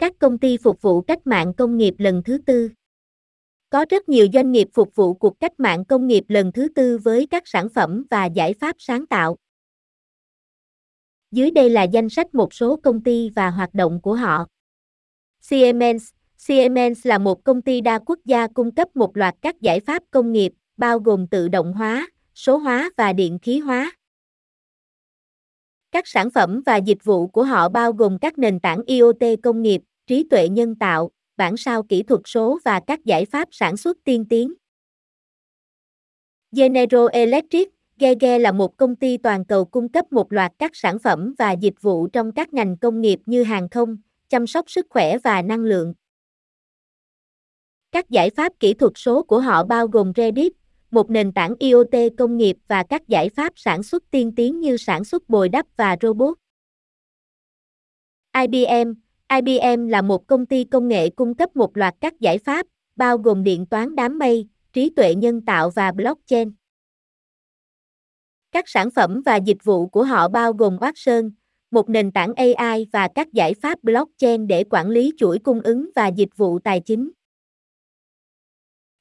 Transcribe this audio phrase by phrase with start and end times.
[0.00, 2.70] Các công ty phục vụ cách mạng công nghiệp lần thứ tư.
[3.70, 6.98] Có rất nhiều doanh nghiệp phục vụ cuộc cách mạng công nghiệp lần thứ tư
[6.98, 9.36] với các sản phẩm và giải pháp sáng tạo.
[11.30, 14.46] Dưới đây là danh sách một số công ty và hoạt động của họ.
[15.40, 19.80] Siemens Siemens là một công ty đa quốc gia cung cấp một loạt các giải
[19.80, 23.92] pháp công nghiệp, bao gồm tự động hóa, số hóa và điện khí hóa.
[25.92, 29.62] Các sản phẩm và dịch vụ của họ bao gồm các nền tảng IoT công
[29.62, 33.76] nghiệp, trí tuệ nhân tạo, bản sao kỹ thuật số và các giải pháp sản
[33.76, 34.54] xuất tiên tiến.
[36.52, 40.98] General Electric Gege là một công ty toàn cầu cung cấp một loạt các sản
[40.98, 43.96] phẩm và dịch vụ trong các ngành công nghiệp như hàng không,
[44.28, 45.94] chăm sóc sức khỏe và năng lượng.
[47.92, 50.52] Các giải pháp kỹ thuật số của họ bao gồm Redis,
[50.90, 54.76] một nền tảng IoT công nghiệp và các giải pháp sản xuất tiên tiến như
[54.76, 56.38] sản xuất bồi đắp và robot.
[58.34, 62.66] IBM IBM là một công ty công nghệ cung cấp một loạt các giải pháp,
[62.96, 66.52] bao gồm điện toán đám mây, trí tuệ nhân tạo và blockchain.
[68.52, 71.30] Các sản phẩm và dịch vụ của họ bao gồm Watson,
[71.70, 75.90] một nền tảng AI và các giải pháp blockchain để quản lý chuỗi cung ứng
[75.94, 77.10] và dịch vụ tài chính.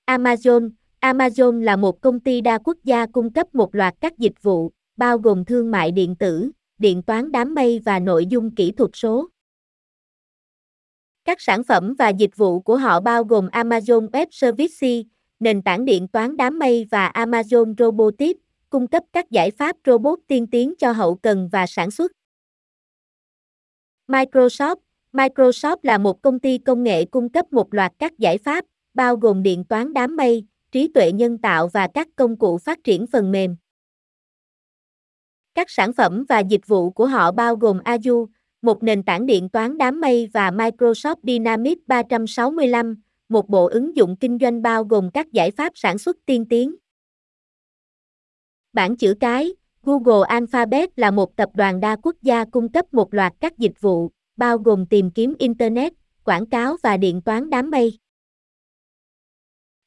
[0.05, 4.41] Amazon Amazon là một công ty đa quốc gia cung cấp một loạt các dịch
[4.41, 8.71] vụ, bao gồm thương mại điện tử, điện toán đám mây và nội dung kỹ
[8.71, 9.29] thuật số.
[11.29, 15.05] Các sản phẩm và dịch vụ của họ bao gồm Amazon Web Services,
[15.39, 20.19] nền tảng điện toán đám mây và Amazon Robotics, cung cấp các giải pháp robot
[20.27, 22.11] tiên tiến cho hậu cần và sản xuất.
[24.07, 24.75] Microsoft
[25.13, 29.15] Microsoft là một công ty công nghệ cung cấp một loạt các giải pháp, bao
[29.15, 33.07] gồm điện toán đám mây, trí tuệ nhân tạo và các công cụ phát triển
[33.07, 33.55] phần mềm.
[35.55, 38.27] Các sản phẩm và dịch vụ của họ bao gồm Azure,
[38.61, 44.15] một nền tảng điện toán đám mây và Microsoft Dynamics 365, một bộ ứng dụng
[44.15, 46.75] kinh doanh bao gồm các giải pháp sản xuất tiên tiến.
[48.73, 49.53] Bản chữ cái,
[49.83, 53.81] Google Alphabet là một tập đoàn đa quốc gia cung cấp một loạt các dịch
[53.81, 57.99] vụ, bao gồm tìm kiếm Internet, quảng cáo và điện toán đám mây.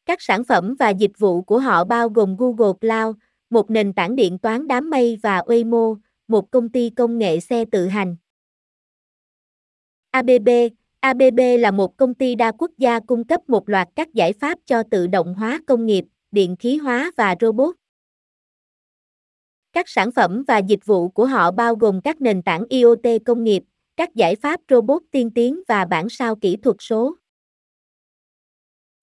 [0.07, 3.17] Các sản phẩm và dịch vụ của họ bao gồm Google Cloud,
[3.51, 5.97] một nền tảng điện toán đám mây và Waymo,
[6.29, 8.17] một công ty công nghệ xe tự hành.
[10.13, 10.49] ABB
[11.01, 14.59] ABB là một công ty đa quốc gia cung cấp một loạt các giải pháp
[14.67, 17.75] cho tự động hóa công nghiệp, điện khí hóa và robot.
[19.73, 23.45] Các sản phẩm và dịch vụ của họ bao gồm các nền tảng IoT công
[23.45, 23.63] nghiệp,
[23.97, 27.17] các giải pháp robot tiên tiến và bản sao kỹ thuật số.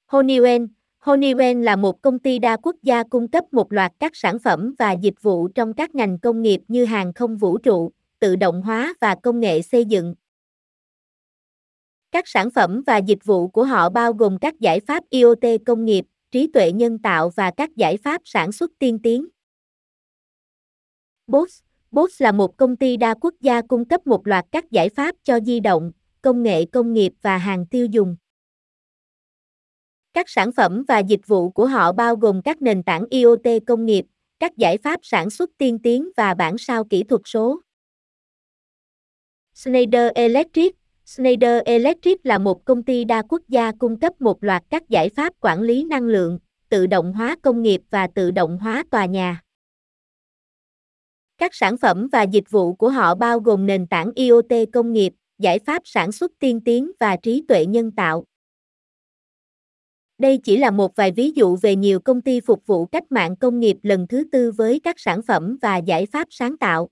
[0.08, 0.68] Honeywell
[1.04, 4.76] Honeywell là một công ty đa quốc gia cung cấp một loạt các sản phẩm
[4.80, 8.62] và dịch vụ trong các ngành công nghiệp như hàng không vũ trụ, tự động
[8.62, 10.16] hóa và công nghệ xây dựng.
[12.12, 15.86] Các sản phẩm và dịch vụ của họ bao gồm các giải pháp IoT công
[15.86, 19.28] nghiệp, trí tuệ nhân tạo và các giải pháp sản xuất tiên tiến.
[21.28, 24.90] Bosch Bosch là một công ty đa quốc gia cung cấp một loạt các giải
[24.90, 28.16] pháp cho di động, công nghệ công nghiệp và hàng tiêu dùng.
[30.14, 33.86] Các sản phẩm và dịch vụ của họ bao gồm các nền tảng IoT công
[33.86, 34.06] nghiệp,
[34.40, 37.60] các giải pháp sản xuất tiên tiến và bản sao kỹ thuật số.
[39.54, 40.79] Schneider Electric
[41.10, 45.10] Schneider Electric là một công ty đa quốc gia cung cấp một loạt các giải
[45.10, 46.40] pháp quản lý năng lượng,
[46.70, 49.42] tự động hóa công nghiệp và tự động hóa tòa nhà.
[51.38, 55.14] Các sản phẩm và dịch vụ của họ bao gồm nền tảng IoT công nghiệp,
[55.38, 58.26] giải pháp sản xuất tiên tiến và trí tuệ nhân tạo.
[60.18, 63.36] Đây chỉ là một vài ví dụ về nhiều công ty phục vụ cách mạng
[63.36, 66.90] công nghiệp lần thứ tư với các sản phẩm và giải pháp sáng tạo.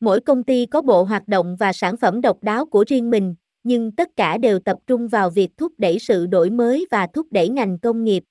[0.00, 3.34] Mỗi công ty có bộ hoạt động và sản phẩm độc đáo của riêng mình,
[3.62, 7.26] nhưng tất cả đều tập trung vào việc thúc đẩy sự đổi mới và thúc
[7.30, 8.24] đẩy ngành công nghiệp.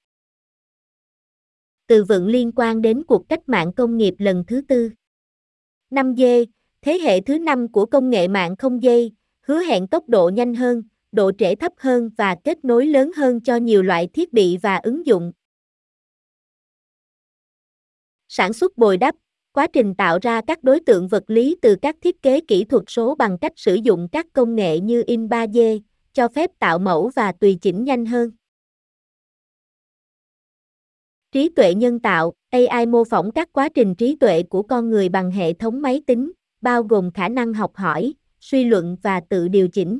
[1.87, 4.91] Từ vựng liên quan đến cuộc cách mạng công nghiệp lần thứ tư.
[5.91, 6.45] 5G,
[6.81, 9.11] thế hệ thứ năm của công nghệ mạng không dây,
[9.41, 13.41] hứa hẹn tốc độ nhanh hơn, độ trễ thấp hơn và kết nối lớn hơn
[13.41, 15.31] cho nhiều loại thiết bị và ứng dụng.
[18.27, 19.15] Sản xuất bồi đắp,
[19.55, 22.83] quá trình tạo ra các đối tượng vật lý từ các thiết kế kỹ thuật
[22.87, 25.79] số bằng cách sử dụng các công nghệ như in 3D,
[26.13, 28.31] cho phép tạo mẫu và tùy chỉnh nhanh hơn.
[31.31, 35.09] Trí tuệ nhân tạo, AI mô phỏng các quá trình trí tuệ của con người
[35.09, 36.31] bằng hệ thống máy tính,
[36.61, 39.99] bao gồm khả năng học hỏi, suy luận và tự điều chỉnh.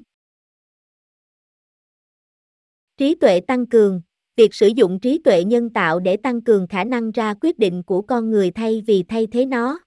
[2.97, 4.01] Trí tuệ tăng cường,
[4.35, 7.83] việc sử dụng trí tuệ nhân tạo để tăng cường khả năng ra quyết định
[7.83, 9.79] của con người thay vì thay thế nó.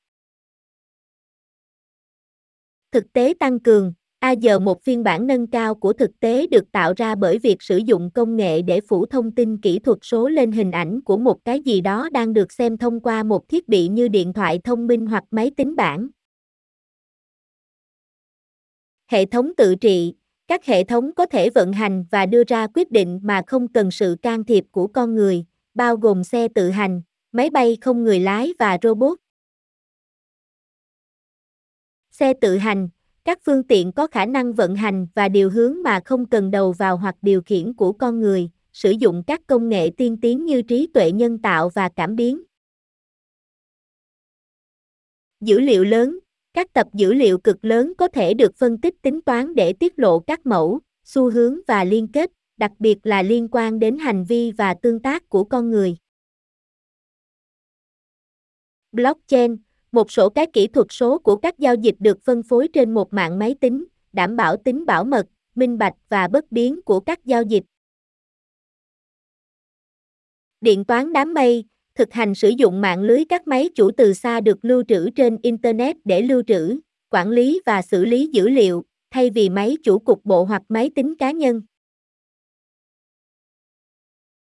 [2.93, 6.73] Thực tế tăng cường, A giờ một phiên bản nâng cao của thực tế được
[6.73, 10.29] tạo ra bởi việc sử dụng công nghệ để phủ thông tin kỹ thuật số
[10.29, 13.69] lên hình ảnh của một cái gì đó đang được xem thông qua một thiết
[13.69, 16.09] bị như điện thoại thông minh hoặc máy tính bảng.
[19.11, 20.15] Hệ thống tự trị
[20.49, 23.91] các hệ thống có thể vận hành và đưa ra quyết định mà không cần
[23.91, 27.03] sự can thiệp của con người, bao gồm xe tự hành,
[27.33, 29.19] máy bay không người lái và robot.
[32.11, 32.89] Xe tự hành
[33.25, 36.73] các phương tiện có khả năng vận hành và điều hướng mà không cần đầu
[36.73, 40.63] vào hoặc điều khiển của con người, sử dụng các công nghệ tiên tiến như
[40.63, 42.43] trí tuệ nhân tạo và cảm biến.
[45.41, 46.19] Dữ liệu lớn
[46.59, 49.99] các tập dữ liệu cực lớn có thể được phân tích tính toán để tiết
[49.99, 54.25] lộ các mẫu, xu hướng và liên kết, đặc biệt là liên quan đến hành
[54.25, 55.97] vi và tương tác của con người.
[58.93, 59.57] Blockchain
[59.93, 63.13] một số cái kỹ thuật số của các giao dịch được phân phối trên một
[63.13, 67.25] mạng máy tính, đảm bảo tính bảo mật, minh bạch và bất biến của các
[67.25, 67.65] giao dịch.
[70.61, 71.65] Điện toán đám mây,
[71.99, 75.39] thực hành sử dụng mạng lưới các máy chủ từ xa được lưu trữ trên
[75.43, 76.81] Internet để lưu trữ,
[77.11, 80.91] quản lý và xử lý dữ liệu, thay vì máy chủ cục bộ hoặc máy
[80.95, 81.63] tính cá nhân.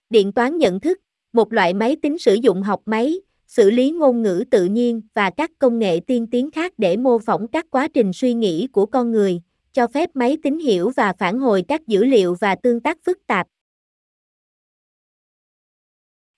[0.10, 1.00] Điện toán nhận thức,
[1.34, 5.30] một loại máy tính sử dụng học máy, xử lý ngôn ngữ tự nhiên và
[5.30, 8.86] các công nghệ tiên tiến khác để mô phỏng các quá trình suy nghĩ của
[8.86, 9.42] con người,
[9.74, 13.28] cho phép máy tính hiểu và phản hồi các dữ liệu và tương tác phức
[13.28, 13.48] tạp.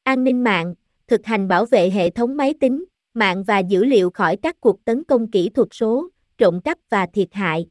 [0.04, 0.74] An ninh mạng,
[1.10, 4.86] thực hành bảo vệ hệ thống máy tính, mạng và dữ liệu khỏi các cuộc
[4.86, 7.68] tấn công kỹ thuật số, trộm cắp và thiệt hại.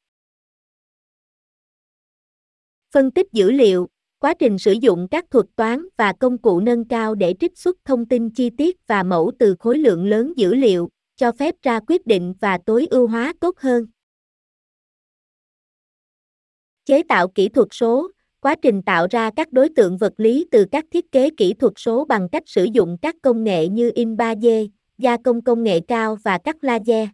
[2.95, 3.89] Phân tích dữ liệu,
[4.19, 7.77] quá trình sử dụng các thuật toán và công cụ nâng cao để trích xuất
[7.85, 11.81] thông tin chi tiết và mẫu từ khối lượng lớn dữ liệu, cho phép ra
[11.87, 13.87] quyết định và tối ưu hóa tốt hơn.
[16.85, 20.65] Chế tạo kỹ thuật số, quá trình tạo ra các đối tượng vật lý từ
[20.73, 24.17] các thiết kế kỹ thuật số bằng cách sử dụng các công nghệ như in
[24.17, 24.69] 3D,
[24.99, 27.09] gia công công nghệ cao và các laser.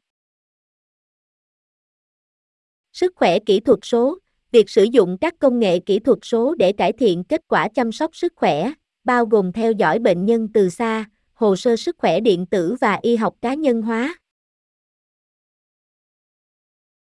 [2.93, 4.19] Sức khỏe kỹ thuật số,
[4.55, 7.93] Việc sử dụng các công nghệ kỹ thuật số để cải thiện kết quả chăm
[7.93, 8.73] sóc sức khỏe,
[9.05, 12.99] bao gồm theo dõi bệnh nhân từ xa, hồ sơ sức khỏe điện tử và
[13.03, 14.19] y học cá nhân hóa.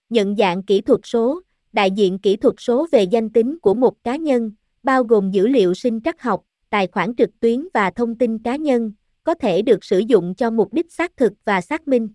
[0.09, 1.41] Nhận dạng kỹ thuật số,
[1.73, 4.53] đại diện kỹ thuật số về danh tính của một cá nhân,
[4.83, 8.57] bao gồm dữ liệu sinh trắc học, tài khoản trực tuyến và thông tin cá
[8.57, 8.93] nhân,
[9.25, 12.09] có thể được sử dụng cho mục đích xác thực và xác minh.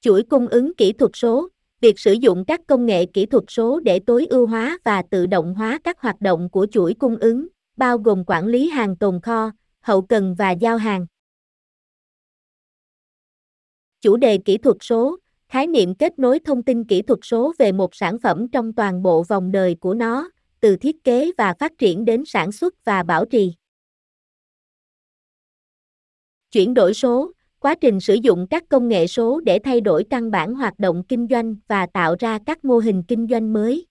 [0.00, 1.48] Chuỗi cung ứng kỹ thuật số,
[1.82, 5.26] Việc sử dụng các công nghệ kỹ thuật số để tối ưu hóa và tự
[5.26, 9.20] động hóa các hoạt động của chuỗi cung ứng, bao gồm quản lý hàng tồn
[9.20, 9.50] kho,
[9.80, 11.06] hậu cần và giao hàng.
[14.00, 15.16] Chủ đề kỹ thuật số,
[15.52, 19.02] khái niệm kết nối thông tin kỹ thuật số về một sản phẩm trong toàn
[19.02, 23.02] bộ vòng đời của nó, từ thiết kế và phát triển đến sản xuất và
[23.02, 23.54] bảo trì.
[26.50, 30.30] Chuyển đổi số, quá trình sử dụng các công nghệ số để thay đổi căn
[30.30, 33.86] bản hoạt động kinh doanh và tạo ra các mô hình kinh doanh mới.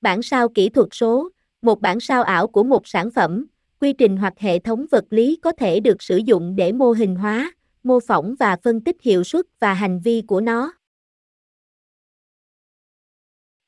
[0.00, 1.28] Bản sao kỹ thuật số,
[1.62, 3.46] một bản sao ảo của một sản phẩm,
[3.80, 7.16] quy trình hoặc hệ thống vật lý có thể được sử dụng để mô hình
[7.16, 7.52] hóa,
[7.82, 10.72] mô phỏng và phân tích hiệu suất và hành vi của nó.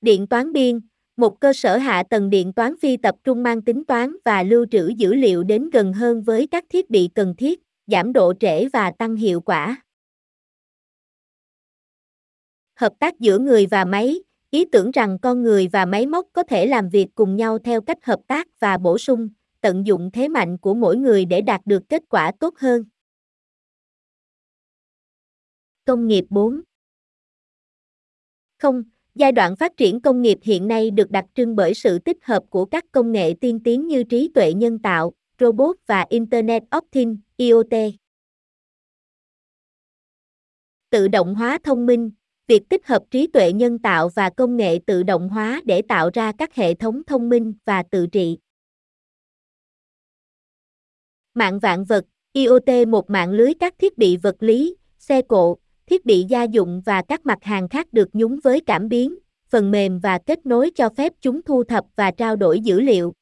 [0.00, 0.80] Điện toán biên,
[1.16, 4.66] một cơ sở hạ tầng điện toán phi tập trung mang tính toán và lưu
[4.71, 8.68] trữ dữ liệu đến gần hơn với các thiết bị cần thiết, giảm độ trễ
[8.68, 9.83] và tăng hiệu quả.
[12.75, 16.42] Hợp tác giữa người và máy, ý tưởng rằng con người và máy móc có
[16.42, 19.28] thể làm việc cùng nhau theo cách hợp tác và bổ sung,
[19.61, 22.85] tận dụng thế mạnh của mỗi người để đạt được kết quả tốt hơn.
[25.86, 26.60] Công nghiệp 4
[28.58, 28.82] Không,
[29.14, 32.42] Giai đoạn phát triển công nghiệp hiện nay được đặc trưng bởi sự tích hợp
[32.50, 36.80] của các công nghệ tiên tiến như trí tuệ nhân tạo, robot và Internet of
[36.92, 37.74] Things, IoT.
[40.90, 42.10] Tự động hóa thông minh,
[42.46, 46.10] việc tích hợp trí tuệ nhân tạo và công nghệ tự động hóa để tạo
[46.14, 48.38] ra các hệ thống thông minh và tự trị.
[51.34, 56.04] Mạng vạn vật, IoT một mạng lưới các thiết bị vật lý, xe cộ, thiết
[56.04, 59.98] bị gia dụng và các mặt hàng khác được nhúng với cảm biến, phần mềm
[59.98, 63.12] và kết nối cho phép chúng thu thập và trao đổi dữ liệu.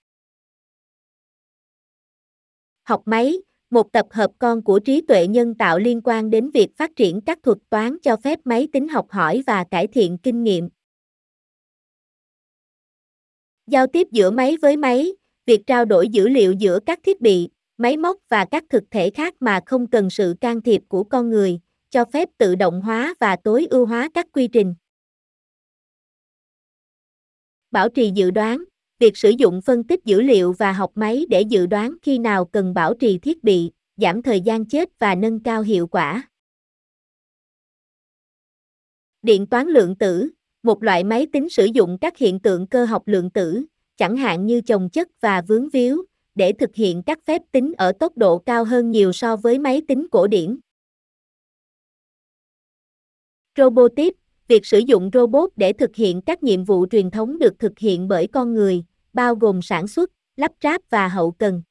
[2.82, 3.38] Học máy,
[3.70, 7.20] một tập hợp con của trí tuệ nhân tạo liên quan đến việc phát triển
[7.20, 10.68] các thuật toán cho phép máy tính học hỏi và cải thiện kinh nghiệm.
[13.66, 15.12] Giao tiếp giữa máy với máy,
[15.46, 19.10] việc trao đổi dữ liệu giữa các thiết bị, máy móc và các thực thể
[19.10, 21.60] khác mà không cần sự can thiệp của con người,
[21.92, 24.74] cho phép tự động hóa và tối ưu hóa các quy trình.
[27.70, 28.64] Bảo trì dự đoán,
[28.98, 32.44] việc sử dụng phân tích dữ liệu và học máy để dự đoán khi nào
[32.44, 36.28] cần bảo trì thiết bị, giảm thời gian chết và nâng cao hiệu quả.
[39.22, 40.30] Điện toán lượng tử,
[40.62, 43.64] một loại máy tính sử dụng các hiện tượng cơ học lượng tử,
[43.96, 47.92] chẳng hạn như chồng chất và vướng víu, để thực hiện các phép tính ở
[47.92, 50.58] tốc độ cao hơn nhiều so với máy tính cổ điển.
[53.56, 54.18] Robotics,
[54.48, 58.08] việc sử dụng robot để thực hiện các nhiệm vụ truyền thống được thực hiện
[58.08, 61.62] bởi con người, bao gồm sản xuất, lắp ráp và hậu cần.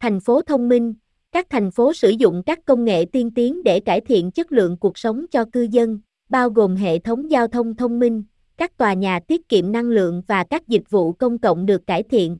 [0.00, 0.94] Thành phố thông minh,
[1.32, 4.76] các thành phố sử dụng các công nghệ tiên tiến để cải thiện chất lượng
[4.76, 8.24] cuộc sống cho cư dân, bao gồm hệ thống giao thông thông minh,
[8.56, 12.02] các tòa nhà tiết kiệm năng lượng và các dịch vụ công cộng được cải
[12.02, 12.38] thiện.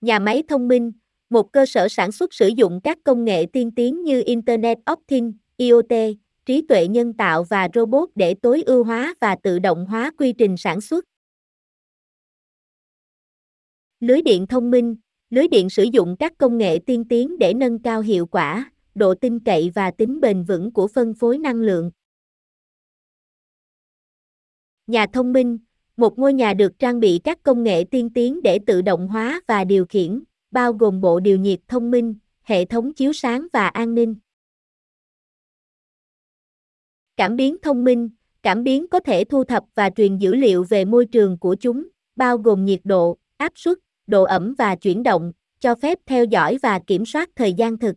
[0.00, 0.92] Nhà máy thông minh,
[1.32, 4.96] một cơ sở sản xuất sử dụng các công nghệ tiên tiến như Internet of
[5.08, 5.92] Things, IoT,
[6.46, 10.32] trí tuệ nhân tạo và robot để tối ưu hóa và tự động hóa quy
[10.32, 11.04] trình sản xuất.
[14.00, 14.96] Lưới điện thông minh,
[15.30, 19.14] lưới điện sử dụng các công nghệ tiên tiến để nâng cao hiệu quả, độ
[19.14, 21.90] tin cậy và tính bền vững của phân phối năng lượng.
[24.86, 25.58] Nhà thông minh,
[25.96, 29.40] một ngôi nhà được trang bị các công nghệ tiên tiến để tự động hóa
[29.46, 33.68] và điều khiển, bao gồm bộ điều nhiệt thông minh, hệ thống chiếu sáng và
[33.68, 34.16] an ninh.
[37.16, 38.10] Cảm biến thông minh,
[38.42, 41.88] cảm biến có thể thu thập và truyền dữ liệu về môi trường của chúng,
[42.16, 46.58] bao gồm nhiệt độ, áp suất, độ ẩm và chuyển động, cho phép theo dõi
[46.62, 47.96] và kiểm soát thời gian thực.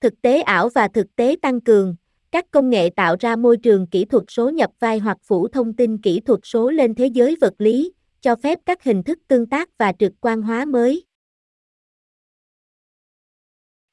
[0.00, 1.96] Thực tế ảo và thực tế tăng cường,
[2.30, 5.76] các công nghệ tạo ra môi trường kỹ thuật số nhập vai hoặc phủ thông
[5.76, 9.46] tin kỹ thuật số lên thế giới vật lý, cho phép các hình thức tương
[9.46, 11.04] tác và trực quan hóa mới.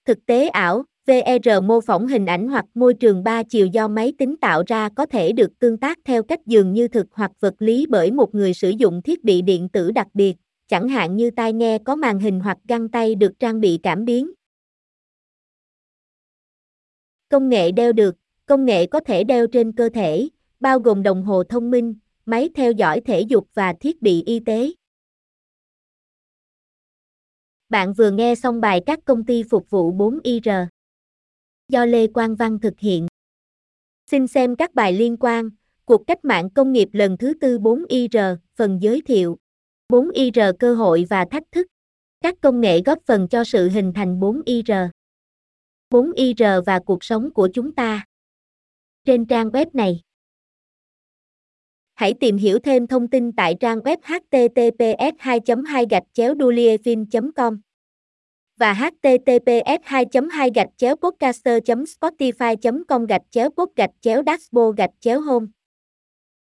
[0.06, 4.14] Thực tế ảo, VR mô phỏng hình ảnh hoặc môi trường ba chiều do máy
[4.18, 7.54] tính tạo ra có thể được tương tác theo cách dường như thực hoặc vật
[7.60, 10.36] lý bởi một người sử dụng thiết bị điện tử đặc biệt,
[10.68, 14.06] chẳng hạn như tai nghe có màn hình hoặc găng tay được trang bị cảm
[14.06, 14.32] biến.
[17.30, 18.16] Công nghệ đeo được,
[18.46, 20.30] công nghệ có thể đeo trên cơ thể,
[20.60, 21.96] bao gồm đồng hồ thông minh,
[22.28, 24.72] máy theo dõi thể dục và thiết bị y tế.
[27.70, 30.68] Bạn vừa nghe xong bài các công ty phục vụ 4IR
[31.68, 33.08] do Lê Quang Văn thực hiện.
[34.12, 35.50] Xin xem các bài liên quan,
[35.86, 39.38] cuộc cách mạng công nghiệp lần thứ tư 4IR, phần giới thiệu.
[39.90, 41.68] 4IR cơ hội và thách thức.
[42.22, 44.90] Các công nghệ góp phần cho sự hình thành 4IR.
[45.90, 48.06] 4IR và cuộc sống của chúng ta.
[49.06, 50.02] Trên trang web này.
[51.98, 56.36] Hãy tìm hiểu thêm thông tin tại trang web https 2 2 gạch chéo
[57.36, 57.60] com
[58.58, 62.56] và https 2 2 gạch chéo podcaster spotify
[62.88, 65.48] com gạch chéo pod gạch chéo dashboard gạch chéo home.